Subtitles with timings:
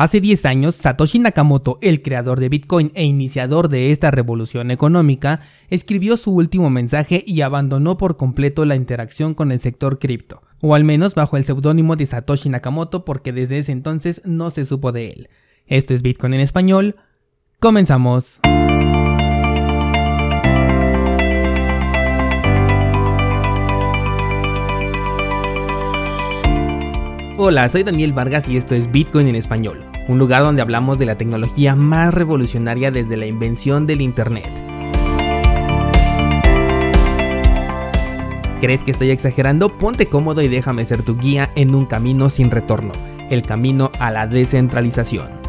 [0.00, 5.40] Hace 10 años, Satoshi Nakamoto, el creador de Bitcoin e iniciador de esta revolución económica,
[5.68, 10.74] escribió su último mensaje y abandonó por completo la interacción con el sector cripto, o
[10.74, 14.90] al menos bajo el seudónimo de Satoshi Nakamoto porque desde ese entonces no se supo
[14.90, 15.28] de él.
[15.66, 16.96] Esto es Bitcoin en español.
[17.58, 18.40] Comenzamos.
[27.36, 31.06] Hola, soy Daniel Vargas y esto es Bitcoin en español un lugar donde hablamos de
[31.06, 34.48] la tecnología más revolucionaria desde la invención del Internet.
[38.60, 39.78] ¿Crees que estoy exagerando?
[39.78, 42.92] Ponte cómodo y déjame ser tu guía en un camino sin retorno,
[43.30, 45.39] el camino a la descentralización.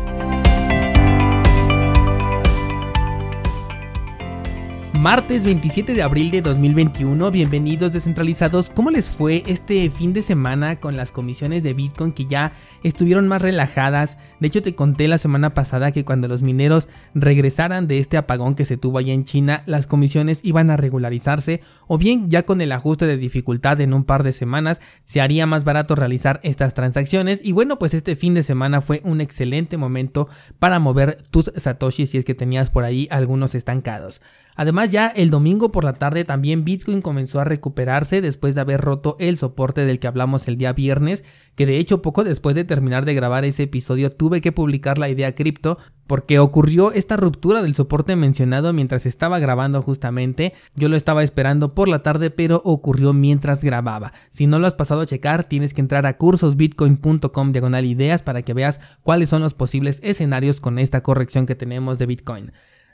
[5.01, 8.69] Martes 27 de abril de 2021, bienvenidos descentralizados.
[8.69, 13.27] ¿Cómo les fue este fin de semana con las comisiones de Bitcoin que ya estuvieron
[13.27, 14.19] más relajadas?
[14.39, 18.53] De hecho te conté la semana pasada que cuando los mineros regresaran de este apagón
[18.53, 22.61] que se tuvo allá en China, las comisiones iban a regularizarse o bien ya con
[22.61, 26.75] el ajuste de dificultad en un par de semanas se haría más barato realizar estas
[26.75, 31.51] transacciones y bueno pues este fin de semana fue un excelente momento para mover tus
[31.57, 34.21] satoshis si es que tenías por ahí algunos estancados.
[34.55, 38.81] Además ya el domingo por la tarde también Bitcoin comenzó a recuperarse después de haber
[38.81, 41.23] roto el soporte del que hablamos el día viernes,
[41.55, 45.09] que de hecho poco después de terminar de grabar ese episodio tuve que publicar la
[45.09, 50.53] idea cripto porque ocurrió esta ruptura del soporte mencionado mientras estaba grabando justamente.
[50.75, 54.11] Yo lo estaba esperando por la tarde, pero ocurrió mientras grababa.
[54.29, 58.41] Si no lo has pasado a checar, tienes que entrar a cursosbitcoin.com diagonal ideas para
[58.41, 62.51] que veas cuáles son los posibles escenarios con esta corrección que tenemos de Bitcoin.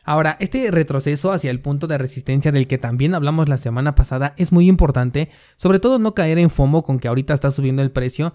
[0.07, 4.33] Ahora, este retroceso hacia el punto de resistencia del que también hablamos la semana pasada
[4.37, 7.91] es muy importante, sobre todo no caer en FOMO con que ahorita está subiendo el
[7.91, 8.33] precio,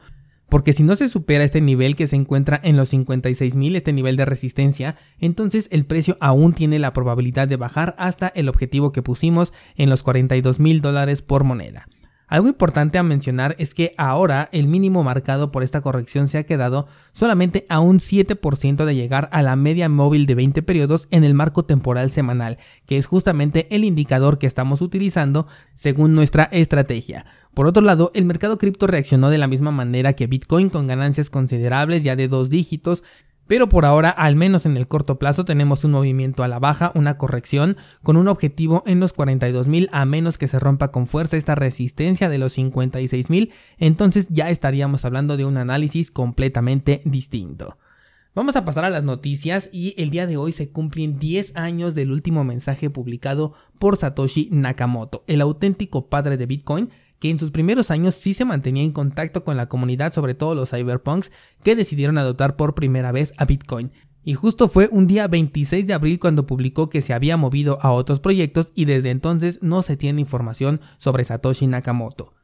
[0.51, 4.19] porque si no se supera este nivel que se encuentra en los 56.000, este nivel
[4.19, 9.01] de resistencia, entonces el precio aún tiene la probabilidad de bajar hasta el objetivo que
[9.01, 11.87] pusimos en los 42.000 dólares por moneda.
[12.33, 16.47] Algo importante a mencionar es que ahora el mínimo marcado por esta corrección se ha
[16.47, 21.25] quedado solamente a un 7% de llegar a la media móvil de 20 periodos en
[21.25, 22.57] el marco temporal semanal,
[22.87, 27.27] que es justamente el indicador que estamos utilizando según nuestra estrategia.
[27.53, 31.29] Por otro lado, el mercado cripto reaccionó de la misma manera que Bitcoin con ganancias
[31.29, 33.03] considerables ya de dos dígitos,
[33.47, 36.93] pero por ahora, al menos en el corto plazo, tenemos un movimiento a la baja,
[36.95, 41.37] una corrección, con un objetivo en los 42.000 a menos que se rompa con fuerza
[41.37, 47.79] esta resistencia de los 56.000, entonces ya estaríamos hablando de un análisis completamente distinto.
[48.35, 51.95] Vamos a pasar a las noticias y el día de hoy se cumplen 10 años
[51.95, 56.89] del último mensaje publicado por Satoshi Nakamoto, el auténtico padre de Bitcoin,
[57.23, 60.57] que en sus primeros años sí se mantenía en contacto con la comunidad, sobre todo
[60.57, 61.31] los cyberpunks,
[61.63, 63.93] que decidieron adoptar por primera vez a Bitcoin.
[64.25, 67.93] Y justo fue un día 26 de abril cuando publicó que se había movido a
[67.93, 72.35] otros proyectos y desde entonces no se tiene información sobre Satoshi Nakamoto.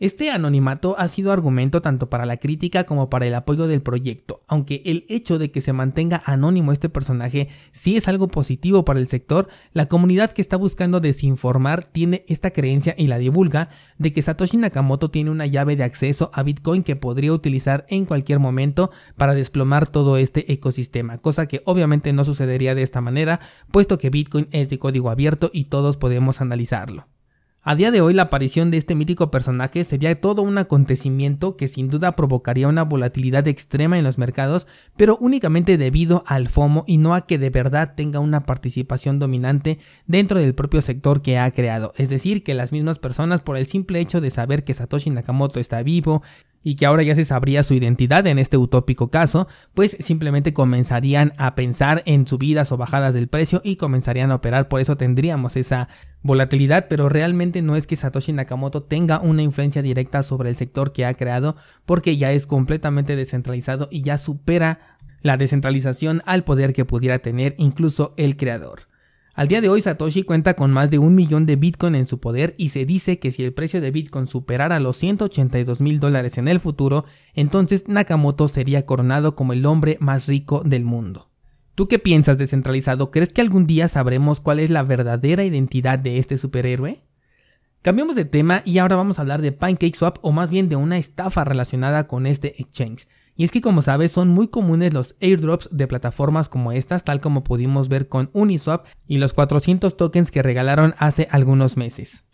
[0.00, 4.42] Este anonimato ha sido argumento tanto para la crítica como para el apoyo del proyecto,
[4.48, 8.98] aunque el hecho de que se mantenga anónimo este personaje sí es algo positivo para
[8.98, 14.12] el sector, la comunidad que está buscando desinformar tiene esta creencia y la divulga de
[14.12, 18.40] que Satoshi Nakamoto tiene una llave de acceso a Bitcoin que podría utilizar en cualquier
[18.40, 23.38] momento para desplomar todo este ecosistema, cosa que obviamente no sucedería de esta manera,
[23.70, 27.13] puesto que Bitcoin es de código abierto y todos podemos analizarlo.
[27.66, 31.66] A día de hoy la aparición de este mítico personaje sería todo un acontecimiento que
[31.66, 34.66] sin duda provocaría una volatilidad extrema en los mercados,
[34.98, 39.78] pero únicamente debido al FOMO y no a que de verdad tenga una participación dominante
[40.06, 41.94] dentro del propio sector que ha creado.
[41.96, 45.58] Es decir, que las mismas personas por el simple hecho de saber que Satoshi Nakamoto
[45.58, 46.22] está vivo,
[46.64, 51.34] y que ahora ya se sabría su identidad en este utópico caso, pues simplemente comenzarían
[51.36, 55.56] a pensar en subidas o bajadas del precio y comenzarían a operar, por eso tendríamos
[55.56, 55.88] esa
[56.22, 60.92] volatilidad, pero realmente no es que Satoshi Nakamoto tenga una influencia directa sobre el sector
[60.92, 61.54] que ha creado,
[61.84, 67.54] porque ya es completamente descentralizado y ya supera la descentralización al poder que pudiera tener
[67.58, 68.93] incluso el creador.
[69.34, 72.20] Al día de hoy Satoshi cuenta con más de un millón de Bitcoin en su
[72.20, 76.38] poder y se dice que si el precio de Bitcoin superara los 182 mil dólares
[76.38, 77.04] en el futuro,
[77.34, 81.30] entonces Nakamoto sería coronado como el hombre más rico del mundo.
[81.74, 83.10] ¿Tú qué piensas descentralizado?
[83.10, 87.02] ¿Crees que algún día sabremos cuál es la verdadera identidad de este superhéroe?
[87.82, 90.96] Cambiamos de tema y ahora vamos a hablar de PancakeSwap o más bien de una
[90.96, 93.08] estafa relacionada con este exchange.
[93.36, 97.20] Y es que como sabes son muy comunes los airdrops de plataformas como estas, tal
[97.20, 102.24] como pudimos ver con Uniswap y los 400 tokens que regalaron hace algunos meses.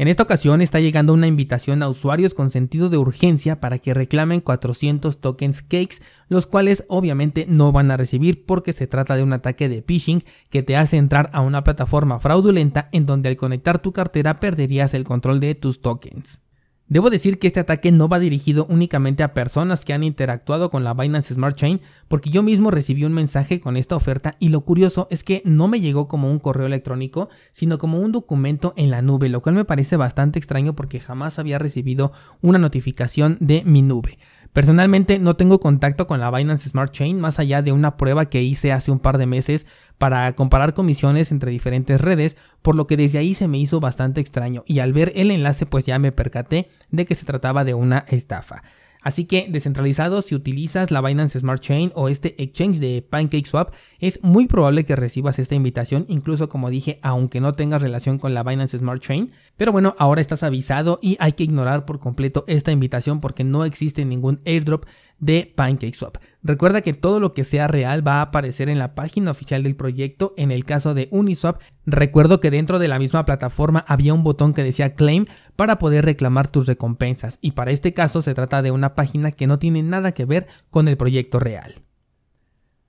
[0.00, 3.92] En esta ocasión está llegando una invitación a usuarios con sentido de urgencia para que
[3.92, 5.96] reclamen 400 tokens cakes,
[6.28, 10.24] los cuales obviamente no van a recibir porque se trata de un ataque de phishing
[10.48, 14.94] que te hace entrar a una plataforma fraudulenta en donde al conectar tu cartera perderías
[14.94, 16.40] el control de tus tokens.
[16.90, 20.82] Debo decir que este ataque no va dirigido únicamente a personas que han interactuado con
[20.82, 24.62] la Binance Smart Chain, porque yo mismo recibí un mensaje con esta oferta y lo
[24.62, 28.90] curioso es que no me llegó como un correo electrónico, sino como un documento en
[28.90, 32.10] la nube, lo cual me parece bastante extraño porque jamás había recibido
[32.40, 34.18] una notificación de mi nube.
[34.52, 38.42] Personalmente no tengo contacto con la Binance Smart Chain más allá de una prueba que
[38.42, 39.64] hice hace un par de meses
[40.00, 44.22] para comparar comisiones entre diferentes redes, por lo que desde ahí se me hizo bastante
[44.22, 47.74] extraño y al ver el enlace pues ya me percaté de que se trataba de
[47.74, 48.62] una estafa.
[49.02, 54.22] Así que descentralizado, si utilizas la Binance Smart Chain o este exchange de PancakeSwap, es
[54.22, 58.42] muy probable que recibas esta invitación, incluso como dije, aunque no tengas relación con la
[58.42, 59.32] Binance Smart Chain.
[59.58, 63.66] Pero bueno, ahora estás avisado y hay que ignorar por completo esta invitación porque no
[63.66, 64.84] existe ningún airdrop
[65.20, 66.16] de PancakeSwap.
[66.42, 69.76] Recuerda que todo lo que sea real va a aparecer en la página oficial del
[69.76, 70.32] proyecto.
[70.36, 74.54] En el caso de Uniswap, recuerdo que dentro de la misma plataforma había un botón
[74.54, 75.26] que decía Claim
[75.56, 79.46] para poder reclamar tus recompensas y para este caso se trata de una página que
[79.46, 81.82] no tiene nada que ver con el proyecto real.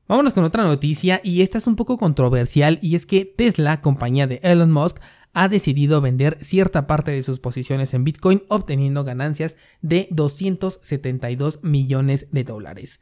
[0.07, 4.27] Vámonos con otra noticia y esta es un poco controversial y es que Tesla, compañía
[4.27, 4.97] de Elon Musk,
[5.33, 12.27] ha decidido vender cierta parte de sus posiciones en Bitcoin obteniendo ganancias de 272 millones
[12.31, 12.99] de dólares.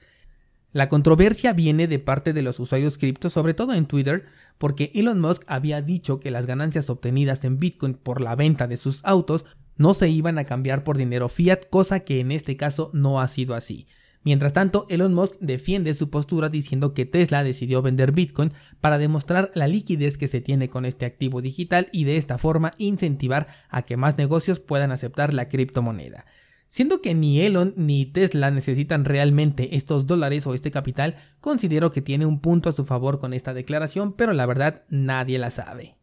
[0.72, 4.28] La controversia viene de parte de los usuarios cripto, sobre todo en Twitter,
[4.60, 8.78] porque Elon Musk había dicho que las ganancias obtenidas en Bitcoin por la venta de
[8.78, 9.46] sus autos
[9.78, 13.28] no se iban a cambiar por dinero fiat, cosa que en este caso no ha
[13.28, 13.88] sido así.
[14.24, 18.52] Mientras tanto, Elon Musk defiende su postura diciendo que Tesla decidió vender Bitcoin
[18.82, 22.74] para demostrar la liquidez que se tiene con este activo digital y de esta forma
[22.78, 26.26] incentivar a que más negocios puedan aceptar la criptomoneda.
[26.68, 32.02] Siendo que ni Elon ni Tesla necesitan realmente estos dólares o este capital, considero que
[32.02, 35.99] tiene un punto a su favor con esta declaración, pero la verdad nadie la sabe.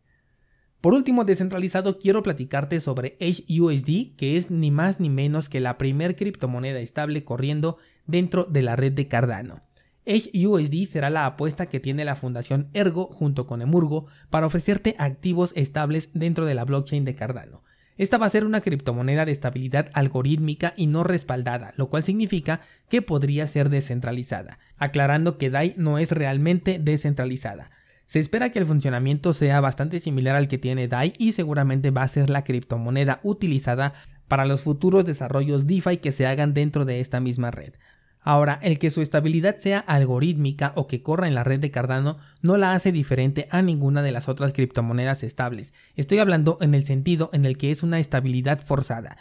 [0.80, 5.78] Por último, descentralizado, quiero platicarte sobre HUSD, que es ni más ni menos que la
[5.78, 9.60] primer criptomoneda estable corriendo dentro de la red de Cardano.
[10.06, 15.52] HUSD será la apuesta que tiene la fundación Ergo junto con Emurgo para ofrecerte activos
[15.56, 17.62] estables dentro de la blockchain de Cardano.
[17.98, 22.60] Esta va a ser una criptomoneda de estabilidad algorítmica y no respaldada, lo cual significa
[22.88, 27.70] que podría ser descentralizada, aclarando que DAI no es realmente descentralizada.
[28.06, 32.02] Se espera que el funcionamiento sea bastante similar al que tiene DAI y seguramente va
[32.02, 33.94] a ser la criptomoneda utilizada
[34.28, 37.74] para los futuros desarrollos DeFi que se hagan dentro de esta misma red.
[38.20, 42.18] Ahora, el que su estabilidad sea algorítmica o que corra en la red de Cardano
[42.42, 45.74] no la hace diferente a ninguna de las otras criptomonedas estables.
[45.94, 49.16] Estoy hablando en el sentido en el que es una estabilidad forzada.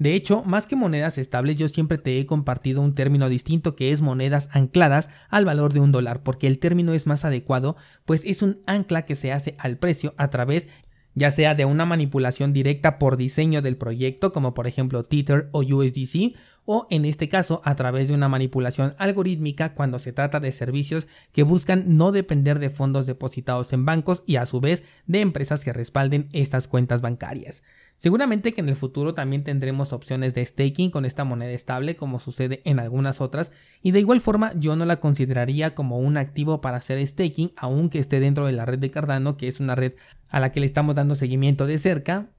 [0.00, 3.92] De hecho, más que monedas estables, yo siempre te he compartido un término distinto que
[3.92, 7.76] es monedas ancladas al valor de un dólar, porque el término es más adecuado,
[8.06, 10.68] pues es un ancla que se hace al precio a través
[11.14, 15.60] ya sea de una manipulación directa por diseño del proyecto, como por ejemplo Tether o
[15.60, 16.34] USDC,
[16.72, 21.08] o en este caso a través de una manipulación algorítmica cuando se trata de servicios
[21.32, 25.64] que buscan no depender de fondos depositados en bancos y a su vez de empresas
[25.64, 27.64] que respalden estas cuentas bancarias.
[27.96, 32.20] Seguramente que en el futuro también tendremos opciones de staking con esta moneda estable como
[32.20, 33.50] sucede en algunas otras
[33.82, 37.98] y de igual forma yo no la consideraría como un activo para hacer staking aunque
[37.98, 39.94] esté dentro de la red de Cardano que es una red
[40.28, 42.30] a la que le estamos dando seguimiento de cerca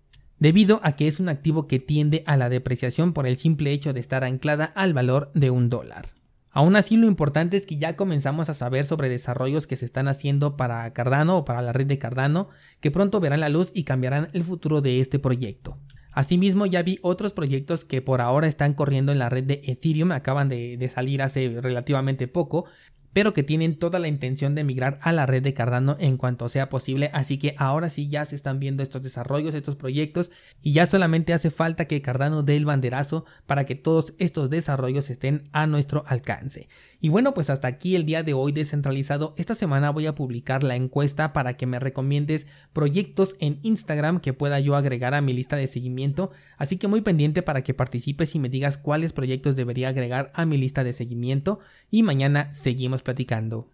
[0.41, 3.93] debido a que es un activo que tiende a la depreciación por el simple hecho
[3.93, 6.07] de estar anclada al valor de un dólar.
[6.49, 10.07] Aún así, lo importante es que ya comenzamos a saber sobre desarrollos que se están
[10.07, 13.83] haciendo para Cardano o para la red de Cardano, que pronto verán la luz y
[13.83, 15.77] cambiarán el futuro de este proyecto.
[16.11, 20.11] Asimismo, ya vi otros proyectos que por ahora están corriendo en la red de Ethereum,
[20.11, 22.65] acaban de, de salir hace relativamente poco,
[23.13, 26.49] pero que tienen toda la intención de migrar a la red de Cardano en cuanto
[26.49, 30.73] sea posible, así que ahora sí ya se están viendo estos desarrollos, estos proyectos y
[30.73, 35.43] ya solamente hace falta que Cardano dé el banderazo para que todos estos desarrollos estén
[35.51, 36.67] a nuestro alcance.
[36.99, 39.33] Y bueno, pues hasta aquí el día de hoy descentralizado.
[39.35, 44.33] Esta semana voy a publicar la encuesta para que me recomiendes proyectos en Instagram que
[44.33, 48.35] pueda yo agregar a mi lista de seguimiento, así que muy pendiente para que participes
[48.35, 53.00] y me digas cuáles proyectos debería agregar a mi lista de seguimiento y mañana seguimos
[53.03, 53.67] platicando.